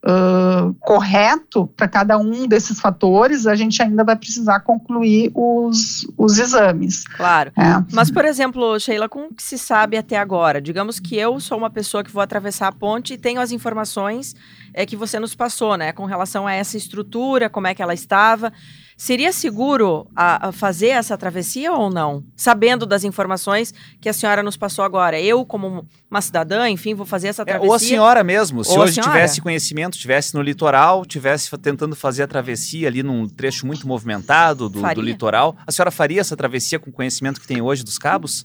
uh, 0.05 0.75
correto 0.81 1.67
para 1.77 1.89
cada 1.89 2.19
um 2.19 2.47
desses 2.47 2.81
fatores, 2.81 3.47
a 3.47 3.55
gente 3.55 3.83
ainda 3.83 4.05
vai 4.05 4.17
precisar 4.17 4.61
concluir 4.61 5.31
os, 5.35 6.07
os 6.17 6.39
exames. 6.39 7.05
Claro. 7.05 7.53
É. 7.57 7.85
Mas, 7.93 8.11
por 8.11 8.25
exemplo, 8.25 8.79
Sheila, 8.79 9.09
com 9.09 9.27
o 9.27 9.35
que 9.35 9.43
se 9.43 9.59
sabe 9.59 9.97
até 9.97 10.19
agora? 10.19 10.61
Digamos 10.61 10.99
que 10.99 11.17
eu 11.17 11.39
sou 11.41 11.59
uma 11.59 11.71
pessoa 11.71 12.03
que 12.05 12.11
vou 12.11 12.23
atravessar 12.23 12.69
a 12.69 12.73
ponte 12.73 13.15
e 13.15 13.19
tenho 13.19 13.41
as 13.41 13.53
informações 13.53 14.35
é, 14.73 14.87
que 14.87 14.97
você 14.97 15.19
nos 15.19 15.35
passou, 15.35 15.77
né? 15.77 15.93
Com 15.93 16.05
relação 16.05 16.47
a 16.47 16.53
essa 16.53 16.77
estrutura, 16.77 17.49
como 17.51 17.67
é 17.67 17.75
que 17.75 17.83
ela 17.83 17.95
estava. 17.95 18.53
Seria 19.01 19.33
seguro 19.33 20.07
a, 20.15 20.49
a 20.49 20.53
fazer 20.53 20.89
essa 20.89 21.17
travessia 21.17 21.73
ou 21.73 21.89
não? 21.89 22.23
Sabendo 22.37 22.85
das 22.85 23.03
informações 23.03 23.73
que 23.99 24.11
a 24.11 24.13
senhora 24.13 24.43
nos 24.43 24.59
passou 24.59 24.85
agora. 24.85 25.19
Eu, 25.19 25.43
como 25.47 25.87
uma 26.11 26.21
cidadã, 26.21 26.69
enfim, 26.69 26.93
vou 26.93 27.07
fazer 27.07 27.29
essa 27.29 27.43
travessia. 27.43 27.67
É, 27.67 27.71
ou 27.71 27.75
a 27.75 27.79
senhora 27.79 28.23
mesmo, 28.23 28.63
se 28.63 28.79
hoje 28.79 29.01
tivesse 29.01 29.41
conhecimento, 29.41 29.97
tivesse 29.97 30.35
no 30.35 30.43
litoral, 30.43 31.07
tivesse 31.07 31.49
tentando 31.57 31.97
fazer 31.97 32.25
a 32.25 32.27
travessia 32.27 32.89
ali 32.89 33.03
num 33.03 33.27
trecho 33.27 33.67
muito 33.67 33.89
movimentado 33.89 34.69
do, 34.69 34.83
do 34.83 35.01
litoral, 35.01 35.57
a 35.67 35.73
senhora 35.73 35.91
faria 35.91 36.21
essa 36.21 36.37
travessia 36.37 36.79
com 36.79 36.91
o 36.91 36.93
conhecimento 36.93 37.41
que 37.41 37.47
tem 37.47 37.63
hoje 37.63 37.83
dos 37.83 37.97
cabos? 37.97 38.45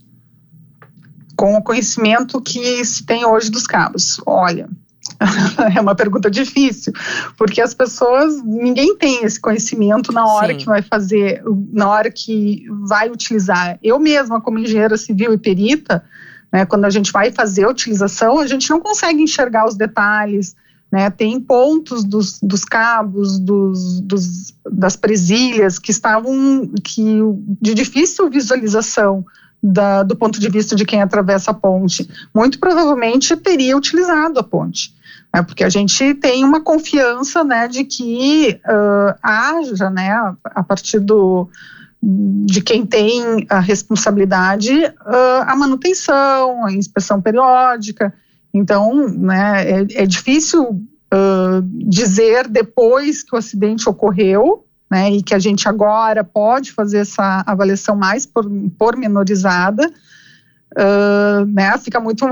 Com 1.36 1.58
o 1.58 1.62
conhecimento 1.62 2.42
que 2.42 2.86
se 2.86 3.06
tem 3.06 3.26
hoje 3.26 3.52
dos 3.52 3.68
cabos. 3.68 4.22
Olha, 4.26 4.70
é 5.76 5.80
uma 5.80 5.96
pergunta 5.96 6.30
difícil, 6.30 6.92
porque 7.38 7.62
as 7.62 7.74
pessoas, 7.74 8.44
ninguém 8.44 8.98
tem 8.98 9.24
esse 9.24 9.40
conhecimento 9.40 10.12
na 10.12 10.26
hora 10.26 10.54
Sim. 10.54 10.60
que 10.60 10.66
vai 10.66 10.82
fazer, 10.82 11.44
na 11.72 11.90
hora 11.90 12.12
que 12.12 12.66
vai 12.88 13.10
utilizar. 13.10 13.80
Eu 13.84 14.00
mesma, 14.00 14.42
como 14.42 14.60
engenheira 14.60 14.98
civil 14.98 15.34
e 15.34 15.38
perita, 15.38 16.04
né, 16.52 16.66
quando 16.66 16.86
a 16.86 16.90
gente 16.90 17.12
vai 17.12 17.32
fazer 17.32 17.66
a 17.66 17.70
utilização, 17.70 18.40
a 18.40 18.48
gente 18.48 18.70
não 18.70 18.80
consegue 18.80 19.22
enxergar 19.22 19.68
os 19.68 19.76
detalhes, 19.76 20.56
né, 20.92 21.10
tem 21.10 21.40
pontos 21.40 22.04
dos, 22.04 22.40
dos 22.42 22.66
cabos, 22.66 23.40
dos, 23.40 24.02
dos, 24.02 24.54
das 24.72 24.96
presilhas 24.96 25.78
que 25.80 25.92
estavam 25.92 26.72
que, 26.84 27.20
de 27.62 27.74
difícil 27.74 28.30
visualização 28.30 29.26
da, 29.62 30.04
do 30.04 30.16
ponto 30.16 30.40
de 30.40 30.50
vista 30.50 30.76
de 30.76 30.86
quem 30.86 31.02
atravessa 31.02 31.52
a 31.52 31.54
ponte. 31.54 32.08
Muito 32.34 32.60
provavelmente 32.60 33.36
teria 33.36 33.76
utilizado 33.76 34.40
a 34.40 34.44
ponte 34.44 34.95
é 35.36 35.42
porque 35.42 35.66
a 35.66 35.70
gente 35.70 36.14
tem 36.16 36.46
uma 36.46 36.62
confiança, 36.62 37.44
né, 37.44 37.68
de 37.68 37.84
que 37.84 38.58
uh, 38.66 39.14
haja, 39.22 39.90
né, 39.90 40.12
a, 40.46 40.64
partir 40.64 41.00
do 41.00 41.50
de 42.02 42.62
quem 42.62 42.86
tem 42.86 43.46
a 43.50 43.60
responsabilidade, 43.60 44.72
uh, 44.72 45.42
a 45.46 45.56
manutenção, 45.56 46.66
a 46.66 46.72
inspeção 46.72 47.20
periódica. 47.22 48.14
Então, 48.54 49.10
né, 49.10 49.70
é, 49.70 50.04
é 50.04 50.06
difícil 50.06 50.64
uh, 50.64 51.62
dizer 51.90 52.48
depois 52.48 53.22
que 53.22 53.36
o 53.36 53.38
acidente 53.38 53.90
ocorreu, 53.90 54.66
né, 54.90 55.12
e 55.12 55.22
que 55.22 55.34
a 55.34 55.40
gente 55.40 55.68
agora 55.68 56.24
pode 56.24 56.72
fazer 56.72 57.00
essa 57.00 57.44
avaliação 57.46 57.96
mais 57.96 58.26
por, 58.26 58.46
pormenorizada, 58.78 59.92
uh, 60.78 61.46
né, 61.46 61.78
fica 61.78 62.00
muito, 62.00 62.28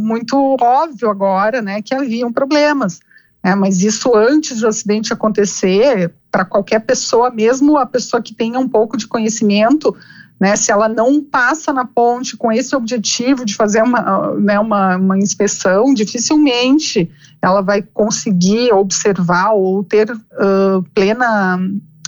muito 0.00 0.56
óbvio 0.60 1.10
agora 1.10 1.60
né, 1.60 1.82
que 1.82 1.94
haviam 1.94 2.32
problemas. 2.32 3.00
Né, 3.44 3.54
mas 3.54 3.82
isso 3.82 4.14
antes 4.16 4.60
do 4.60 4.68
acidente 4.68 5.12
acontecer, 5.12 6.12
para 6.30 6.44
qualquer 6.44 6.80
pessoa, 6.80 7.30
mesmo 7.30 7.76
a 7.76 7.86
pessoa 7.86 8.22
que 8.22 8.34
tenha 8.34 8.58
um 8.58 8.68
pouco 8.68 8.96
de 8.96 9.06
conhecimento, 9.06 9.94
né, 10.40 10.54
se 10.54 10.70
ela 10.70 10.88
não 10.88 11.22
passa 11.22 11.72
na 11.72 11.84
ponte 11.84 12.36
com 12.36 12.52
esse 12.52 12.74
objetivo 12.74 13.44
de 13.44 13.54
fazer 13.54 13.82
uma, 13.82 14.34
né, 14.36 14.58
uma, 14.58 14.96
uma 14.96 15.18
inspeção, 15.18 15.92
dificilmente 15.92 17.10
ela 17.42 17.60
vai 17.60 17.82
conseguir 17.82 18.72
observar 18.72 19.52
ou 19.52 19.82
ter 19.82 20.10
uh, 20.10 20.82
plena, 20.94 21.58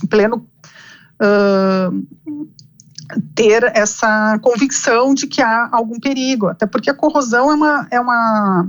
pleno 0.09 0.47
uh, 1.21 2.49
ter 3.35 3.65
essa 3.75 4.39
convicção 4.41 5.15
de 5.15 5.27
que 5.27 5.43
há 5.43 5.69
algum 5.73 5.99
perigo, 5.99 6.49
até 6.49 6.67
porque 6.67 6.91
a 6.91 6.95
corrosão 6.95 7.51
é 7.51 7.55
uma, 7.55 7.89
é 7.91 8.01
uma 8.01 8.67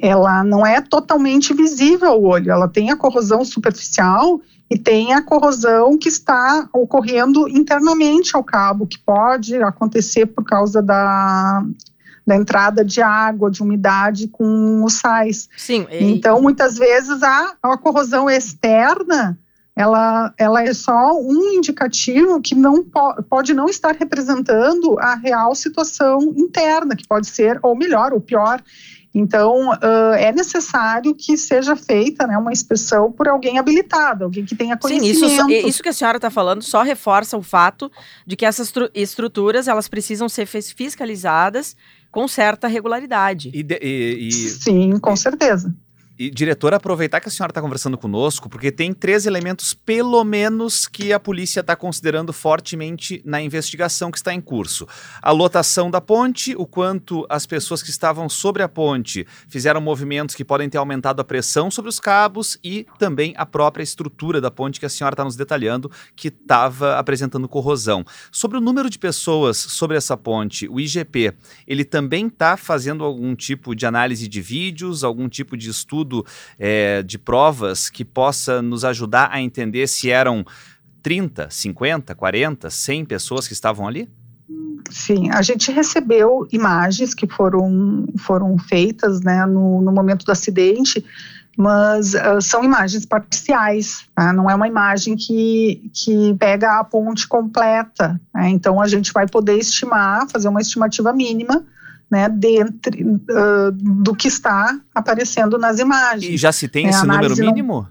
ela 0.00 0.44
não 0.44 0.64
é 0.64 0.80
totalmente 0.80 1.52
visível 1.52 2.10
ao 2.10 2.22
olho, 2.22 2.50
ela 2.50 2.68
tem 2.68 2.90
a 2.90 2.96
corrosão 2.96 3.44
superficial 3.44 4.40
e 4.70 4.78
tem 4.78 5.12
a 5.12 5.22
corrosão 5.22 5.98
que 5.98 6.08
está 6.08 6.68
ocorrendo 6.72 7.48
internamente 7.48 8.36
ao 8.36 8.44
cabo, 8.44 8.86
que 8.86 8.98
pode 8.98 9.56
acontecer 9.56 10.26
por 10.26 10.44
causa 10.44 10.80
da, 10.80 11.64
da 12.24 12.36
entrada 12.36 12.84
de 12.84 13.02
água, 13.02 13.50
de 13.50 13.62
umidade 13.62 14.28
com 14.28 14.84
os 14.84 14.94
sais. 14.94 15.48
Sim. 15.56 15.88
E... 15.90 16.04
Então, 16.12 16.40
muitas 16.40 16.78
vezes, 16.78 17.20
a, 17.20 17.54
a 17.60 17.76
corrosão 17.76 18.30
externa 18.30 19.36
ela, 19.80 20.34
ela 20.36 20.62
é 20.62 20.74
só 20.74 21.18
um 21.18 21.54
indicativo 21.54 22.38
que 22.40 22.54
não 22.54 22.84
po 22.84 23.22
pode 23.30 23.54
não 23.54 23.66
estar 23.66 23.94
representando 23.94 24.98
a 24.98 25.14
real 25.14 25.54
situação 25.54 26.20
interna, 26.36 26.94
que 26.94 27.08
pode 27.08 27.26
ser 27.26 27.58
ou 27.62 27.74
melhor 27.74 28.12
ou 28.12 28.20
pior. 28.20 28.62
Então, 29.14 29.70
uh, 29.70 30.14
é 30.18 30.30
necessário 30.32 31.14
que 31.14 31.36
seja 31.36 31.74
feita 31.74 32.26
né, 32.26 32.36
uma 32.36 32.52
inspeção 32.52 33.10
por 33.10 33.26
alguém 33.26 33.58
habilitado, 33.58 34.24
alguém 34.24 34.44
que 34.44 34.54
tenha 34.54 34.76
conhecimento. 34.76 35.18
Sim, 35.18 35.50
isso, 35.50 35.68
isso 35.68 35.82
que 35.82 35.88
a 35.88 35.92
senhora 35.94 36.18
está 36.18 36.30
falando 36.30 36.62
só 36.62 36.82
reforça 36.82 37.38
o 37.38 37.42
fato 37.42 37.90
de 38.26 38.36
que 38.36 38.44
essas 38.44 38.70
estruturas 38.94 39.66
elas 39.66 39.88
precisam 39.88 40.28
ser 40.28 40.46
fiscalizadas 40.46 41.74
com 42.12 42.28
certa 42.28 42.68
regularidade. 42.68 43.50
E 43.54 43.62
de, 43.62 43.78
e, 43.82 44.28
e, 44.28 44.32
Sim, 44.32 44.98
com 44.98 45.16
certeza. 45.16 45.74
E, 46.20 46.28
diretor, 46.28 46.74
aproveitar 46.74 47.18
que 47.18 47.28
a 47.28 47.30
senhora 47.30 47.50
está 47.50 47.62
conversando 47.62 47.96
conosco, 47.96 48.46
porque 48.46 48.70
tem 48.70 48.92
três 48.92 49.24
elementos, 49.24 49.72
pelo 49.72 50.22
menos, 50.22 50.86
que 50.86 51.14
a 51.14 51.18
polícia 51.18 51.60
está 51.60 51.74
considerando 51.74 52.30
fortemente 52.30 53.22
na 53.24 53.40
investigação 53.40 54.10
que 54.10 54.18
está 54.18 54.34
em 54.34 54.40
curso: 54.40 54.86
a 55.22 55.30
lotação 55.30 55.90
da 55.90 55.98
ponte, 55.98 56.54
o 56.54 56.66
quanto 56.66 57.24
as 57.26 57.46
pessoas 57.46 57.82
que 57.82 57.88
estavam 57.88 58.28
sobre 58.28 58.62
a 58.62 58.68
ponte 58.68 59.26
fizeram 59.48 59.80
movimentos 59.80 60.34
que 60.34 60.44
podem 60.44 60.68
ter 60.68 60.76
aumentado 60.76 61.22
a 61.22 61.24
pressão 61.24 61.70
sobre 61.70 61.88
os 61.88 61.98
cabos 61.98 62.58
e 62.62 62.86
também 62.98 63.32
a 63.38 63.46
própria 63.46 63.82
estrutura 63.82 64.42
da 64.42 64.50
ponte 64.50 64.78
que 64.78 64.84
a 64.84 64.90
senhora 64.90 65.14
está 65.14 65.24
nos 65.24 65.36
detalhando, 65.36 65.90
que 66.14 66.28
estava 66.28 66.98
apresentando 66.98 67.48
corrosão. 67.48 68.04
Sobre 68.30 68.58
o 68.58 68.60
número 68.60 68.90
de 68.90 68.98
pessoas 68.98 69.56
sobre 69.56 69.96
essa 69.96 70.18
ponte, 70.18 70.68
o 70.68 70.78
IGP, 70.78 71.32
ele 71.66 71.82
também 71.82 72.26
está 72.26 72.58
fazendo 72.58 73.04
algum 73.04 73.34
tipo 73.34 73.74
de 73.74 73.86
análise 73.86 74.28
de 74.28 74.42
vídeos, 74.42 75.02
algum 75.02 75.26
tipo 75.26 75.56
de 75.56 75.70
estudo 75.70 76.09
estudo 76.10 76.26
é, 76.58 77.02
de 77.02 77.18
provas 77.18 77.88
que 77.88 78.04
possa 78.04 78.60
nos 78.60 78.84
ajudar 78.84 79.30
a 79.32 79.40
entender 79.40 79.86
se 79.86 80.10
eram 80.10 80.44
30, 81.02 81.48
50, 81.48 82.14
40, 82.14 82.68
100 82.68 83.04
pessoas 83.04 83.46
que 83.46 83.54
estavam 83.54 83.86
ali? 83.86 84.08
Sim, 84.90 85.30
a 85.30 85.40
gente 85.40 85.70
recebeu 85.70 86.48
imagens 86.50 87.14
que 87.14 87.26
foram, 87.26 88.06
foram 88.18 88.58
feitas 88.58 89.20
né, 89.20 89.46
no, 89.46 89.80
no 89.80 89.92
momento 89.92 90.24
do 90.24 90.32
acidente, 90.32 91.04
mas 91.56 92.14
uh, 92.14 92.40
são 92.40 92.64
imagens 92.64 93.06
parciais, 93.06 94.06
tá? 94.14 94.32
não 94.32 94.50
é 94.50 94.54
uma 94.54 94.66
imagem 94.66 95.14
que, 95.16 95.90
que 95.94 96.34
pega 96.38 96.80
a 96.80 96.84
ponte 96.84 97.28
completa. 97.28 98.20
Né? 98.34 98.48
Então 98.50 98.80
a 98.80 98.88
gente 98.88 99.12
vai 99.12 99.28
poder 99.28 99.58
estimar, 99.58 100.28
fazer 100.28 100.48
uma 100.48 100.60
estimativa 100.60 101.12
mínima 101.12 101.64
né, 102.10 102.28
dentre, 102.28 103.04
uh, 103.04 103.70
do 103.72 104.14
que 104.14 104.28
está 104.28 104.78
aparecendo 104.94 105.56
nas 105.58 105.78
imagens. 105.78 106.32
E 106.32 106.36
já 106.36 106.50
se 106.50 106.66
tem 106.66 106.86
é, 106.86 106.90
esse 106.90 107.06
número 107.06 107.36
mínimo? 107.36 107.86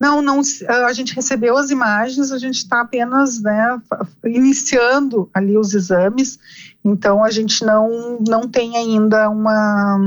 Não, 0.00 0.22
não, 0.22 0.40
a 0.86 0.92
gente 0.92 1.14
recebeu 1.14 1.56
as 1.56 1.70
imagens, 1.70 2.30
a 2.30 2.38
gente 2.38 2.56
está 2.56 2.80
apenas 2.80 3.42
né, 3.42 3.80
iniciando 4.24 5.28
ali 5.34 5.58
os 5.58 5.74
exames, 5.74 6.38
então 6.84 7.22
a 7.22 7.30
gente 7.30 7.64
não, 7.64 8.18
não 8.26 8.48
tem 8.48 8.76
ainda 8.76 9.28
uma, 9.28 9.98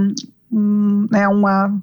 um, 0.50 1.08
né, 1.12 1.28
uma, 1.28 1.78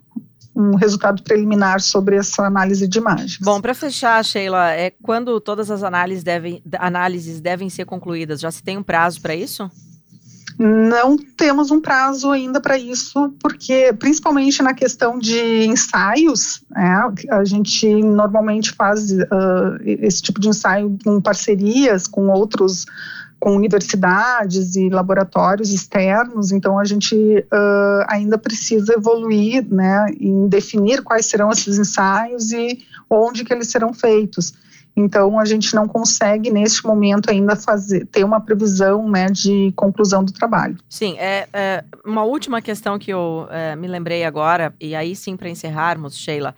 um 0.56 0.74
resultado 0.74 1.22
preliminar 1.22 1.82
sobre 1.82 2.16
essa 2.16 2.46
análise 2.46 2.88
de 2.88 2.98
imagens. 2.98 3.38
Bom, 3.42 3.60
para 3.60 3.74
fechar, 3.74 4.24
Sheila, 4.24 4.72
é 4.72 4.90
quando 5.02 5.38
todas 5.38 5.70
as 5.70 5.82
análises 5.82 6.24
devem, 6.24 6.62
análises 6.78 7.42
devem 7.42 7.68
ser 7.68 7.84
concluídas? 7.84 8.40
Já 8.40 8.50
se 8.50 8.62
tem 8.62 8.78
um 8.78 8.82
prazo 8.82 9.20
para 9.20 9.36
isso? 9.36 9.70
Não 10.58 11.16
temos 11.16 11.70
um 11.70 11.80
prazo 11.80 12.32
ainda 12.32 12.60
para 12.60 12.76
isso, 12.76 13.32
porque 13.40 13.92
principalmente 13.92 14.60
na 14.60 14.74
questão 14.74 15.16
de 15.16 15.64
ensaios, 15.64 16.62
é, 16.76 17.32
a 17.32 17.44
gente 17.44 18.02
normalmente 18.02 18.72
faz 18.72 19.12
uh, 19.12 19.78
esse 19.84 20.20
tipo 20.20 20.40
de 20.40 20.48
ensaio 20.48 20.98
com 21.04 21.20
parcerias 21.20 22.08
com 22.08 22.26
outros, 22.26 22.86
com 23.38 23.54
universidades 23.54 24.74
e 24.74 24.88
laboratórios 24.88 25.72
externos, 25.72 26.50
então 26.50 26.76
a 26.76 26.84
gente 26.84 27.14
uh, 27.14 28.04
ainda 28.08 28.36
precisa 28.36 28.94
evoluir 28.94 29.64
né, 29.70 30.06
em 30.18 30.48
definir 30.48 31.02
quais 31.02 31.26
serão 31.26 31.50
esses 31.52 31.78
ensaios 31.78 32.50
e 32.50 32.80
onde 33.08 33.44
que 33.44 33.52
eles 33.52 33.68
serão 33.68 33.94
feitos. 33.94 34.54
Então, 34.98 35.38
a 35.38 35.44
gente 35.44 35.76
não 35.76 35.86
consegue, 35.86 36.50
neste 36.50 36.84
momento, 36.84 37.30
ainda 37.30 37.54
fazer, 37.54 38.04
ter 38.06 38.24
uma 38.24 38.40
previsão 38.40 39.08
né, 39.08 39.26
de 39.26 39.72
conclusão 39.76 40.24
do 40.24 40.32
trabalho. 40.32 40.76
Sim, 40.88 41.16
é, 41.18 41.48
é 41.52 41.84
uma 42.04 42.24
última 42.24 42.60
questão 42.60 42.98
que 42.98 43.12
eu 43.12 43.46
é, 43.48 43.76
me 43.76 43.86
lembrei 43.86 44.24
agora, 44.24 44.74
e 44.80 44.96
aí 44.96 45.14
sim, 45.14 45.36
para 45.36 45.48
encerrarmos, 45.48 46.16
Sheila. 46.18 46.52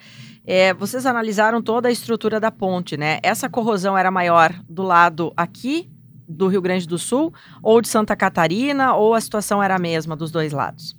É, 0.46 0.72
vocês 0.72 1.04
analisaram 1.04 1.60
toda 1.60 1.88
a 1.88 1.92
estrutura 1.92 2.40
da 2.40 2.50
ponte, 2.50 2.96
né? 2.96 3.18
Essa 3.22 3.46
corrosão 3.46 3.96
era 3.96 4.10
maior 4.10 4.54
do 4.66 4.82
lado 4.82 5.34
aqui 5.36 5.90
do 6.26 6.48
Rio 6.48 6.62
Grande 6.62 6.88
do 6.88 6.96
Sul 6.96 7.34
ou 7.62 7.82
de 7.82 7.88
Santa 7.88 8.16
Catarina, 8.16 8.94
ou 8.94 9.14
a 9.14 9.20
situação 9.20 9.62
era 9.62 9.76
a 9.76 9.78
mesma 9.78 10.16
dos 10.16 10.30
dois 10.30 10.52
lados? 10.52 10.96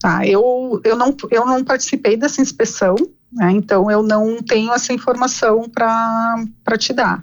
Tá, 0.00 0.24
eu, 0.24 0.80
eu, 0.84 0.96
não, 0.96 1.16
eu 1.28 1.44
não 1.44 1.64
participei 1.64 2.16
dessa 2.16 2.40
inspeção, 2.40 2.94
né, 3.32 3.52
então 3.52 3.90
eu 3.90 4.02
não 4.02 4.42
tenho 4.42 4.72
essa 4.72 4.92
informação 4.92 5.68
para 5.68 6.76
te 6.78 6.92
dar. 6.92 7.22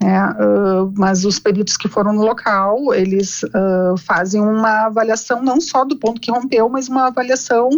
Né, 0.00 0.30
uh, 0.30 0.92
mas 0.96 1.24
os 1.24 1.38
peritos 1.38 1.76
que 1.76 1.86
foram 1.86 2.12
no 2.12 2.22
local, 2.22 2.92
eles 2.92 3.44
uh, 3.44 3.96
fazem 3.98 4.40
uma 4.40 4.86
avaliação 4.86 5.40
não 5.40 5.60
só 5.60 5.84
do 5.84 5.96
ponto 5.96 6.20
que 6.20 6.30
rompeu, 6.30 6.68
mas 6.68 6.88
uma 6.88 7.06
avaliação 7.06 7.68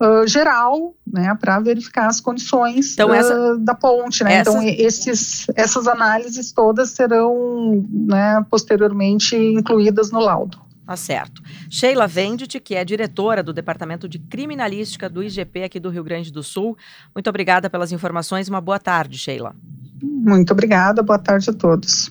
uh, 0.00 0.26
geral, 0.26 0.94
né, 1.06 1.36
para 1.38 1.58
verificar 1.58 2.06
as 2.06 2.20
condições 2.20 2.92
então, 2.92 3.12
essa, 3.12 3.58
da 3.58 3.74
ponte, 3.74 4.22
né? 4.22 4.40
Então 4.40 4.62
esses, 4.62 5.46
essas 5.56 5.86
análises 5.88 6.52
todas 6.52 6.90
serão, 6.90 7.84
né, 7.90 8.44
posteriormente 8.48 9.36
incluídas 9.36 10.10
no 10.10 10.20
laudo. 10.20 10.67
Tá 10.88 10.96
certo. 10.96 11.42
Sheila 11.68 12.06
Vendt, 12.06 12.58
que 12.60 12.74
é 12.74 12.82
diretora 12.82 13.42
do 13.42 13.52
Departamento 13.52 14.08
de 14.08 14.18
Criminalística 14.18 15.06
do 15.06 15.22
IGP 15.22 15.64
aqui 15.64 15.78
do 15.78 15.90
Rio 15.90 16.02
Grande 16.02 16.32
do 16.32 16.42
Sul. 16.42 16.78
Muito 17.14 17.28
obrigada 17.28 17.68
pelas 17.68 17.92
informações 17.92 18.48
uma 18.48 18.58
boa 18.58 18.78
tarde, 18.78 19.18
Sheila. 19.18 19.54
Muito 20.02 20.50
obrigada, 20.50 21.02
boa 21.02 21.18
tarde 21.18 21.50
a 21.50 21.52
todos. 21.52 22.10